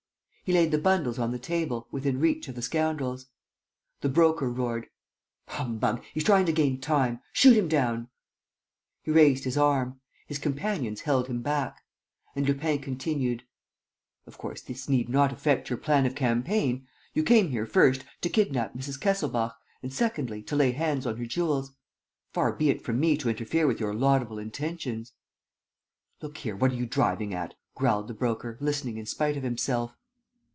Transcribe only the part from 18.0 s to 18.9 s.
to kidnap